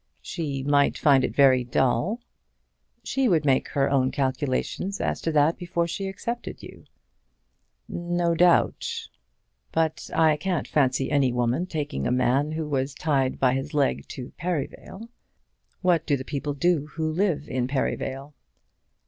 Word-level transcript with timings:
"She 0.23 0.63
might 0.63 0.97
find 0.97 1.23
it 1.23 1.35
very 1.35 1.63
dull." 1.63 2.21
"She 3.03 3.29
would 3.29 3.45
make 3.45 3.67
her 3.67 3.87
own 3.87 4.09
calculations 4.09 4.99
as 4.99 5.21
to 5.21 5.31
that 5.33 5.59
before 5.59 5.85
she 5.85 6.07
accepted 6.07 6.63
you." 6.63 6.85
"No 7.87 8.33
doubt; 8.33 9.09
but 9.71 10.09
I 10.15 10.37
can't 10.37 10.67
fancy 10.67 11.11
any 11.11 11.31
woman 11.31 11.67
taking 11.67 12.07
a 12.07 12.11
man 12.11 12.53
who 12.53 12.67
was 12.67 12.95
tied 12.95 13.39
by 13.39 13.53
his 13.53 13.75
leg 13.75 14.07
to 14.07 14.31
Perivale. 14.39 15.07
What 15.83 16.07
do 16.07 16.17
the 16.17 16.25
people 16.25 16.55
do 16.55 16.87
who 16.95 17.07
live 17.11 17.47
in 17.47 17.67
Perivale?" 17.67 18.33